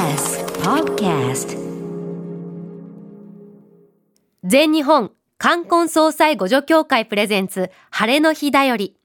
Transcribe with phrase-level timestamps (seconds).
[0.00, 1.58] TBS Podcast
[4.42, 8.96] 全日本冠婚葬祭互助協会プレゼンツ晴れの日だより。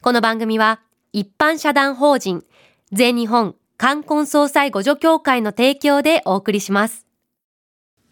[0.00, 0.80] この番組は
[1.12, 2.46] 一般社団法人
[2.92, 7.06] 全日本冠婚葬祭互助協会の提供でお送りします。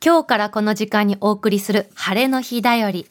[0.05, 3.07] 今日からこの時間にお送りする晴れの日だより。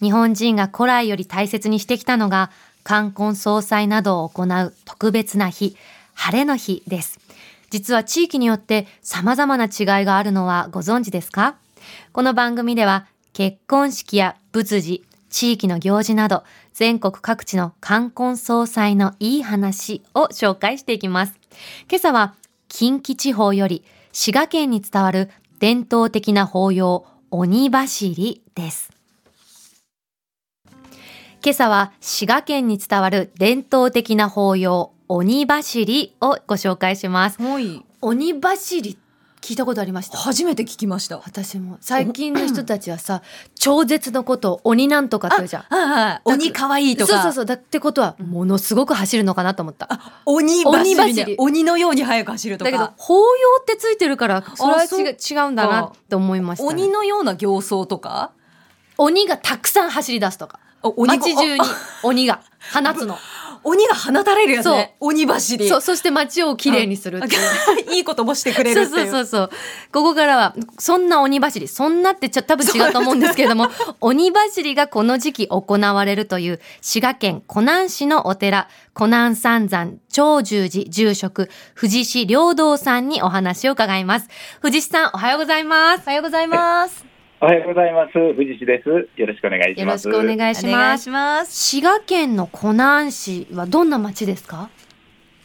[0.00, 2.52] 日本人が古来より大切にしてきたのが
[2.84, 5.76] 冠婚葬祭などを行う特別な日、
[6.14, 7.29] 晴れの日です。
[7.70, 11.56] 実は地域によって様々な違いがあるのはご存知ですか？
[12.12, 16.42] この番組では結婚式や仏事、地域の行事など
[16.72, 21.34] 全国各地の冠婚葬祭のいい話を紹介していきます。
[21.88, 22.34] 今朝は
[22.68, 25.30] 近畿地方より滋賀県に伝わる
[25.60, 28.90] 伝統的な法要鬼走りです。
[31.42, 37.42] 今朝は滋賀県に伝わる伝統的な法要鬼走りをご紹介します。
[37.42, 37.84] はい。
[38.00, 38.96] 鬼走り
[39.40, 40.16] 聞いたことありました？
[40.16, 41.18] 初めて聞きました。
[41.18, 43.20] 私も最近の人たちはさ
[43.58, 46.20] 超絶のことを鬼なんとかって言うじゃんはいはい。
[46.26, 47.12] 鬼可愛いとか。
[47.14, 49.88] そうそうそうだってことはものすごく走るのかなと思った
[50.26, 52.70] 鬼鬼走り鬼のように速く走るとか。
[52.70, 58.30] だけど法要ってついてるからそれは違うんだなって思いましたね、鬼のような形相とか？
[58.96, 60.60] 鬼がたくさん走り出すとか
[60.96, 61.60] 街中に
[62.04, 63.16] 鬼が放つの
[63.62, 64.96] 鬼が放たれるやつね。
[65.00, 65.68] 鬼走り。
[65.68, 68.88] そうそして街をきれいにするっていう いいこともしてくれるっていう。
[68.88, 69.50] そうそうそうそう
[69.92, 73.68] ここからはそんな鬼走りそんなってちょ多分違うと思うんですけれども
[74.00, 84.28] 鬼走りがこの時期行われるという滋賀県湖南市のお寺湖南三山長寿寺住職藤師良道さんにお話を伺います
[84.60, 87.19] 藤師さんおはようございますおはようございます。
[87.42, 88.34] おはようございます。
[88.34, 88.90] 藤志です。
[89.16, 90.06] よろしくお願いします。
[90.06, 91.56] よろしくお願いしますます。
[91.56, 94.68] 滋賀県の湖南市はどんな町ですか？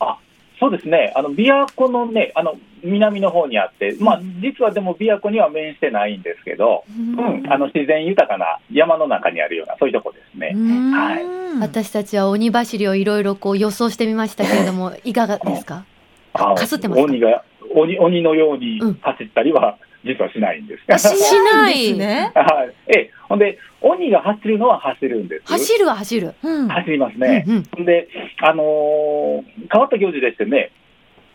[0.02, 0.18] あ、
[0.60, 1.14] そうですね。
[1.16, 10.48] あの琵琶湖のね、あの南の方にあって、まあ実はでも琵琶湖には面してないんですけど、うん、あの自然豊かな山の中にあるようなそういうとこですね。
[10.94, 15.86] はいうん私たちは鬼走りをいろいろこう予想してみましたけれどもいかがですか？
[16.34, 17.06] あかすってますか？
[17.06, 20.84] 鬼が鬼鬼のようにうん走ったりは実はしないんです。
[20.94, 21.14] あし
[21.54, 22.32] ないですね。
[22.36, 22.92] はい。
[22.96, 25.52] え、ほんで鬼が走るのは走るんです。
[25.52, 26.68] 走るは走る、うん。
[26.68, 27.44] 走りますね。
[27.48, 28.08] うんうんで、
[28.42, 30.72] あのー変わった行事でしてね、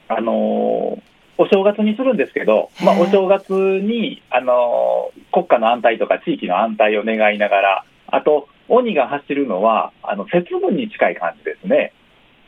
[0.08, 1.02] あのー
[1.38, 11.92] お正月にするんですけど、まあ、お正月に、あのー国家の安泰とか地域の安泰を願いながら、あと、鬼が走るのは、あの節分に近い感じですね。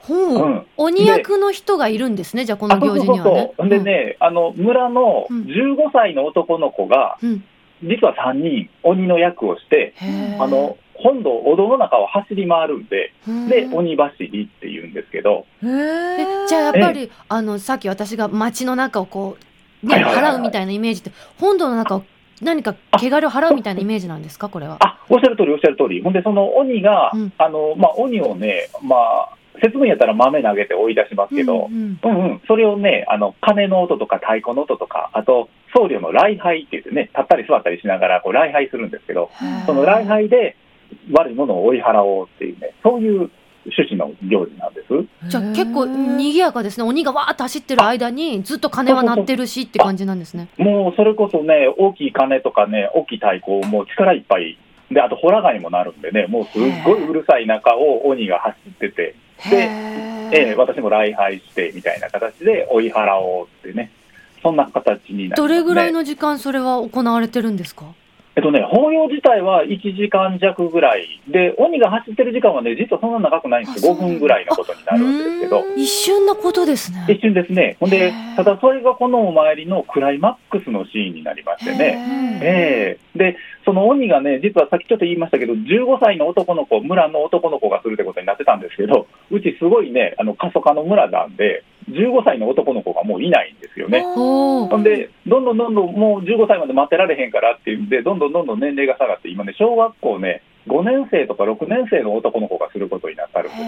[0.02, 0.18] ほう。
[0.34, 0.66] う、ん。
[0.76, 3.52] 鬼役の人がいるんですね、じゃあこの行事にはね。
[3.56, 3.68] そう。
[3.68, 5.42] でね、あの、村のうん。
[5.42, 7.44] 15歳の男の子が、うん、うん
[7.84, 9.92] 実は3人、鬼の役をして、
[10.38, 13.48] あの、本堂、お堂の中を走り回るんで、うん。
[13.48, 19.36] で、鬼走りって言うんですけど、へえーじゃあやっぱり、あのさっき私が街の中をこ
[19.82, 22.04] う、ね払うみたいなイメージって本堂の中を
[22.40, 24.76] 何か汚れを払うみたいなイメージなんですかこれは？
[24.78, 26.02] あ、おっしゃる通り、おっしゃる通り。
[26.04, 27.32] ほんで、その鬼が、うん。
[27.36, 29.28] あの、まあ、鬼をね、まあ、
[29.60, 40.56] 節分やったら豆投げて追い出しますけど、うんうん、うん、それをね、あの、鐘の音とか太鼓の音とか、あと、僧侶の礼拝って言ってね、立ったり座ったりしながら、こう、礼拝するんですけど、うんその礼拝で
[41.12, 43.30] 悪いものを追い払おうっていうね、そういう
[43.64, 44.88] 趣旨の行事なんです。
[45.28, 46.84] じゃあ結構賑やかですね。
[46.84, 50.48] 鬼がわーっと走ってる間にずっと鐘は鳴ってるしって感じなんですね。
[50.58, 54.58] もう、それこそね、大きい鐘とかね、大きい太鼓をもう力いっぱい、
[54.90, 59.14] で、あと、ホラガイもなるんでね、もうすっごいうるさい中を鬼が走ってて、
[59.50, 59.69] でへ
[60.34, 63.91] ええ、私も礼拝してみたいな形で追い払おうってね、
[64.42, 65.48] そんな形になります、ね。
[65.48, 67.84] どれぐらいの時間それは行われてるんですか？
[68.34, 74.14] えっとね、法要自体は1時間弱ぐらいで、鬼が走ってる時間はね、実はそんな長くないんですよ、5あそうなんだ。
[74.14, 77.04] 分ぐらいのことになるんですけど、一瞬のことですね。
[77.10, 94.00] 一瞬ですね、ほんでただそれがこのお参りのクライマックスのシーンになりましてね、ええで、その鬼がね、実はさっきちょっと言いましたけど、15歳の男の子、村の男の子がするってことになってたんですけど、うちすごいね、あの過疎化の村なんで、15歳の男の子がもういないんですよね。
[94.02, 103.62] ほんで、どんどんどんどんもう15歳まで待ってられへんからっていうんで、どんどんどんどん年齢が下がって、今ね、小学校ね、5年生とか6年生の男の子がすることになってるんです。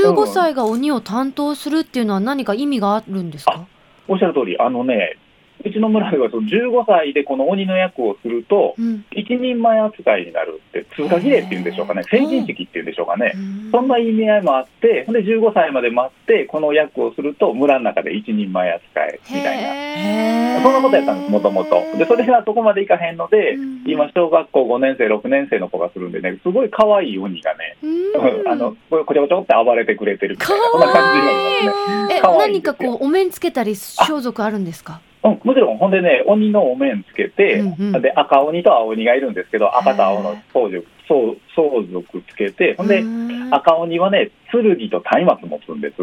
[0.00, 3.66] ー15歳が鬼を担当するっていうのは何か意味があるんですか？
[4.08, 5.18] おっしゃる通り、あのね、
[5.64, 9.04] うちの村ではその15歳でこの鬼の役をすると、うん。
[9.10, 13.32] 一人前扱いになるって、通過儀礼っていうんでしょうかね、成人式っていうんでしょうかね。
[13.72, 20.62] そんな意味合いもあって、ほんで15歳まで待って、この役をすると、村の中で一人前扱いみたいな。
[20.62, 21.82] そんなことやったんです、もともと。
[21.98, 23.82] で、それがそこまでいかへんので、うん。
[23.86, 28.48] 今、小学校5年生、6年生の子がするんでね、すごい可愛い鬼がね、うん。
[28.50, 32.16] あの、ここちょこちょって暴れてくれてるみたいな、かそんな感じになりますね。
[32.16, 35.00] え何かこうお面つけたり装束あるんですか？
[35.24, 45.96] うん、もちろん、ほんでね、鬼のお面つけて、うんうんで赤鬼と青鬼がいるんですけど、赤と青の相続相相続つけて、ほんで、うん赤鬼はね、剣と松明持つんです。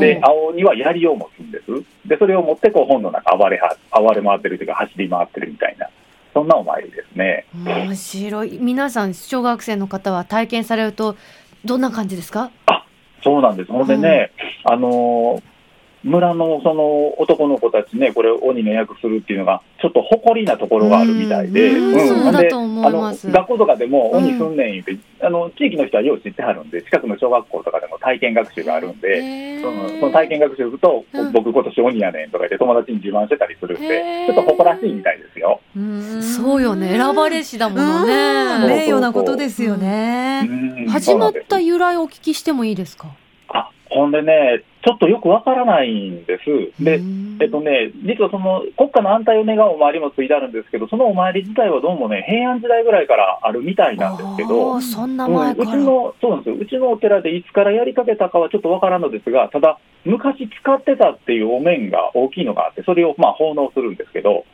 [0.00, 1.64] で、青鬼は槍を持つんです。
[2.08, 5.88] で、それを持って、こう、本の中暴れは、暴れ回ってるというか、走り回ってるみたいな、
[6.32, 7.44] そんなお参りですね。
[7.64, 11.16] 面白い皆さん小学生の方は体験されると
[11.64, 12.50] どんな感じですか？
[13.22, 13.72] そうなんです。
[13.72, 14.30] ほんでね、
[14.64, 15.42] あのー
[16.06, 22.08] 村のその男の子たちね、これ、鬼の役するっていうのが、ちょっと誇りなところがあるみたいで、うんうん。
[22.08, 23.26] そうだでと思います。
[23.26, 24.24] あの学校とかでもうん。
[24.24, 29.62] 鬼すんねん言って、あの地域の人はよう知ってはるんで、近くの小学校とかでも体験学習があるんで、へー。
[29.62, 31.32] そのその体験学習すると、うん。
[31.32, 34.26] 僕、今年鬼やねんとか言って、友達に自慢してたりするんへで、ー。
[34.26, 35.60] ちょっと誇らしいみたいですよ。
[35.76, 36.22] うん。
[36.22, 36.96] そうよね。
[36.96, 38.06] 選ばれしだものうん。
[38.06, 40.48] ね名誉なことですよね。
[40.48, 40.86] うん。
[40.86, 43.08] 始まった由来お聞きしてもいいですか？
[43.48, 46.82] あほんでね、ちょっとよくわからないんです。
[46.82, 56.56] で、うんえっとね、実はその国家の安泰を願うお参りもついてあるんですけど、そのお参り自体はどうもね、平安時代ぐらいからあるみたいなんですけど、そんなうん前から、うちの、そうなんですよ。
[56.56, 64.44] うちのお寺でいつからやりかけたかはちょっとわからんのですが、ただ、昔使ってたっていうお面が大きいのがあって、それをまあ奉納するんですけど、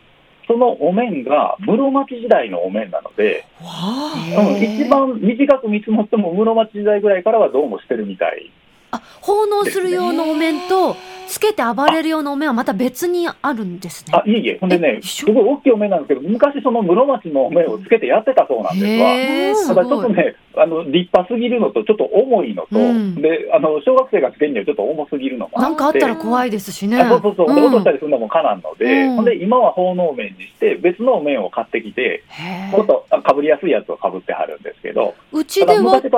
[0.46, 8.50] そのお面が室町時代のお面なので、うん、一番短く見積もっても室町時代ぐらいからはどうもしてるみたい。
[8.92, 10.96] あ奉納する用のお面と
[11.26, 14.12] つけて暴れる用のお面はまた別にあるんですね。
[14.14, 19.08] あ、いえいえ、ほんでね、すごい大きいお面なんですけど、昔その室町のお面をつけてやってたそうなんですわ。
[19.08, 23.14] へーすただちょっとね、あの立派すぎるのと、ちょっと重いのと、うん。
[23.14, 27.00] であの小学生がつけるにはちょっと重すぎるのもなんかあったら怖いですしね。
[27.00, 27.64] あそうそうそう、でん。
[27.64, 29.16] 落としたりするのもかなんので、うん。
[29.16, 32.24] ほんで今は奉納面にして、別のお面を買ってきて、
[32.72, 36.10] もっとあかぶりやすいやつをかぶってはるんですけど、うちではって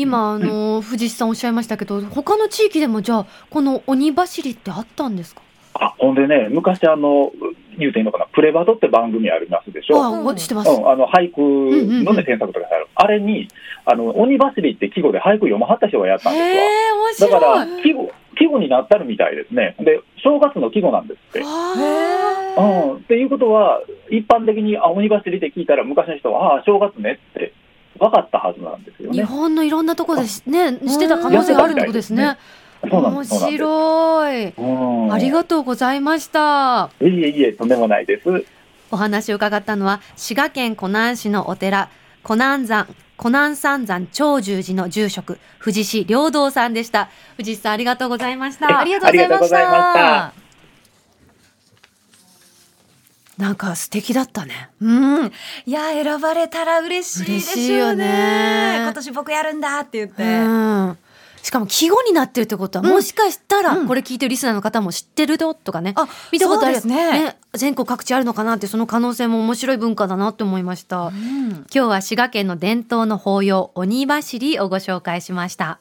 [0.00, 5.42] 今あの藤井さんおっしゃいましたけど他の地域でもじゃあこの鬼走りってあったんですか？
[5.74, 7.30] あほんでね、昔あの、
[7.78, 10.02] 言うていいのかな、プレバトって番組ありますでしょ。
[10.02, 13.48] あうん知ってます、うん、あの俳句のね、添削とかされる、あれに、
[13.86, 16.48] あの鬼走りって季語で俳句読まはった人がやったんですわ。
[16.48, 19.76] へえ面白いだから季語、季語になったるみたいですね。
[19.78, 21.42] で、正月の季語なんですって。
[21.44, 23.80] あうん、っていうことは、
[24.10, 27.52] 一般的に、あ、鬼走りって聞いたら、昔の人は、ああ、正月ねって
[28.00, 29.24] 分かったはずなんですよー日ね。
[29.24, 32.38] 本のいろんなところでしねしてた可能性があるってことですね。
[32.82, 34.46] 面白い。
[34.56, 36.90] うんありがとうございました。
[37.02, 38.44] いえいえ、とんでもないです。
[38.90, 41.90] お話を伺ったのは滋賀県湖南市のお寺
[42.22, 42.88] 湖南山
[43.18, 47.10] 湖南三山長寿寺の住職藤師良道さんでした。
[47.36, 48.80] 藤師さんありがとうございました。
[48.80, 50.32] ありがとうございましたた
[53.40, 54.70] なんか素敵だったね。
[54.80, 55.32] うん。
[55.64, 58.04] いや、選ばれたら嬉しいで嬉しょうよね。
[58.04, 58.78] ね。
[58.82, 60.22] 今年僕やるんだって言って。
[60.22, 60.98] うん。
[61.42, 62.92] しかも季語になってるってことは、うん。
[62.92, 63.88] もしかしたらうん。
[63.88, 71.48] これ聞いてるリスナーの方も知ってるよとかね、あ見たことあるそうですね全国各地あるのかなってその可能性も面白い文化だなって思いました、うん。
[71.50, 75.80] 今日は滋賀県の伝統の法要鬼走りをご紹介しました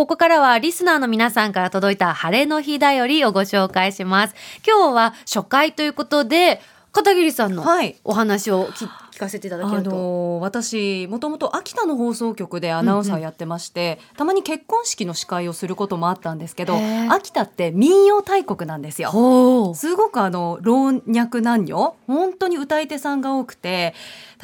[0.00, 4.34] ここからはリスナーの皆さんから届いた晴れの日だよりをご紹介します
[4.66, 7.96] 今日は初回ということで片桐さんのはい。
[8.02, 8.88] お話をき聞
[9.20, 16.74] かせていただけあると、の私もともと秋田の放送局でアナウンサーやってまして、たまに結婚式の司会をすることもあったんですけど
[17.10, 19.12] 秋田って民謡大国なんですよ。
[19.74, 23.94] すごくあの老若男女本当に歌い手さんが多くて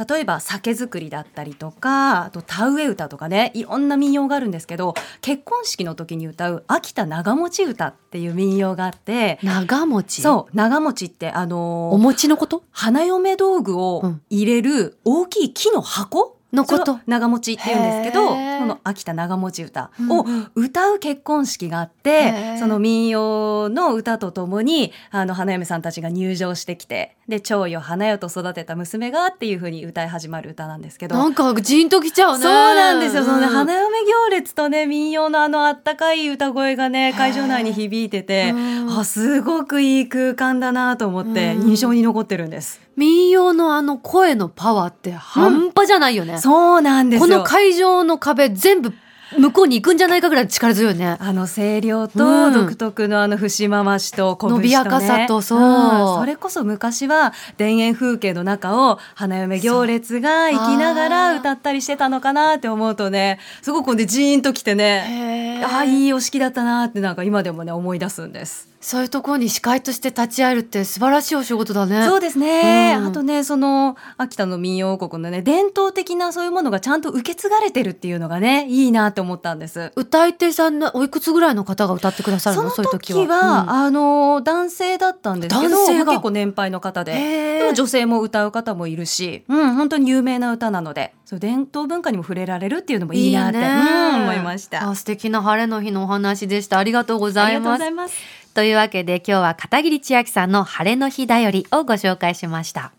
[0.08, 10.22] 例えば酒造りだったりとかあと田植え歌とかねいろんな民謡があるんですけど結婚式の時に歌う秋田長持ち歌っていう民謡があって長持ち？
[10.22, 12.62] そう長持ちってあのお餅のこと？
[12.70, 14.65] 花嫁道具を入れる
[15.04, 16.34] 大きい木の箱？
[16.52, 17.00] のこと。
[17.06, 31.16] 長持ちって言うんですけどこの秋田長持ち歌うんを歌う結婚式があって、その民謡の歌とともにあの花嫁さんたちが入場してきてで長よ花よと育てた娘がっていう風に歌い始まる歌なんですけど。
[31.16, 32.44] なんかジーンときちゃうね。
[32.44, 33.24] そうなんですよ。
[33.24, 38.98] そのね、うん花嫁行列とね、民謡のあのあったかい歌声がね、会場内に響いてて、うん。
[38.98, 41.68] あ、すごくいい空間だなと思って、うん。
[41.68, 42.85] 印象に残ってるんです。
[42.96, 47.38] 民謡のあの声のパワーって半端じゃないよね、そうなんですこよ。
[47.38, 48.92] の会場の壁全部
[49.38, 51.16] 向こうに行くんじゃないかぐらい力強いね。
[51.18, 55.60] あの声量うとん独特のあの節回しと拳と、ね、伸びやかさとそう。
[55.60, 68.75] んそれこそ昔は田園風景の中を花嫁行列が行きながら歌ったりしてたのかなって思うとねすごくねジーンときてねへああいいお式だったなってなんか今でもね思い出すんです。
[68.86, 72.06] そういうところに司会として立ち会えるって素晴らしいお仕事だね。
[72.06, 79.90] そうですね、うんあとねその秋田の民謡王国のね伝統的なそういうものがちゃんと受け継がれてるっていうのがねいいなって思ったんです。
[79.96, 83.64] 歌い手さんのおいくつぐらいの方が歌ってくださるそののそういう時時は。
[83.64, 94.88] は、あの男性だったんですけど男性がまあ結構年配の方ででも女性も歌う方もいるし、うん、本当に有名な歌なのでそう伝統文化にも触れられるっていうのもいいなってねうん、思いました。
[94.88, 96.78] あ素敵な晴れの日のお話でした。
[96.78, 98.45] ありがとうございます。
[98.56, 102.90] というわけで今日は片桐千秋さんの晴れの日だよりをご紹介しました。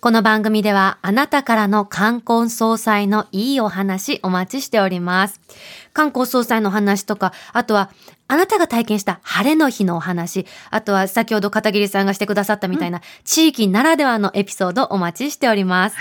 [0.00, 5.40] この番組ではあなたからの冠婚葬祭のいいお話お待ちしております。
[5.92, 7.90] 冠婚葬祭の話とか、あとは
[8.28, 15.96] あなたが体験した晴れの日のお話、あとは先ほど片桐さんがしてくださったみたいな地域ならではのエピソードお待ちしております。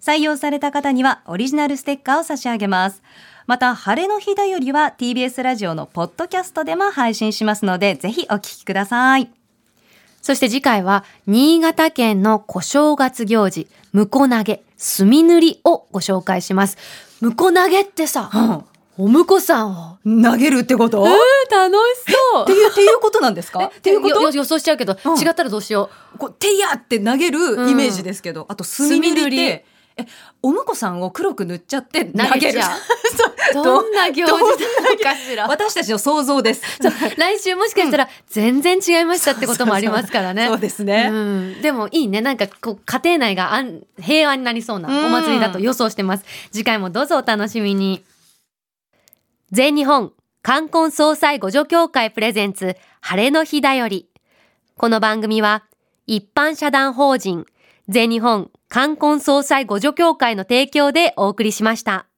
[0.00, 3.02] 採用された方にはオリジナルステッカーを差し上げます。
[3.46, 9.41] また、晴れの日だよりは TBS ラジオのポッドキャストでも配信しますので、ぜひお聞きください。
[10.22, 16.78] そして次回は、新潟県の小正月行事、向こ投げ、墨塗りをご紹介します。
[17.20, 18.30] 向こ投げってさ、
[18.96, 19.98] お婿さんを。
[20.04, 22.42] 投げるってこと、楽しそう。
[22.44, 23.64] っていう、っていうことなんですか？
[23.64, 24.20] っていうこと？
[24.22, 25.18] よ予想しちゃうけど、うん。
[25.18, 29.44] 違ったらどうしよこう、てやって投げるイメージですけど、あと、墨塗り墨塗り。
[29.44, 30.06] って、え、
[30.42, 32.60] お婿さんを黒く塗っちゃって投投げる。
[33.52, 34.32] どんな行事
[34.82, 35.46] なのかしら。
[35.48, 36.62] 私たちの想像です。
[37.16, 40.46] 来週もしかしたら全然違いましたってこともありますからね。
[40.46, 41.08] そうですね。
[41.10, 42.20] うん、でもいいね。
[42.20, 46.24] なんかこう家庭内が安平和になりそうなお祭りだと予想してます。
[46.50, 48.04] 次回もどうぞお楽しみに。
[49.50, 54.08] 全日本冠婚葬祭互助協会プレゼンツ晴れの日だより。
[54.76, 55.64] この番組は
[56.06, 57.46] 一般社団法人
[57.88, 62.11] 全日本冠婚葬祭互助協会の提供でお送りしました。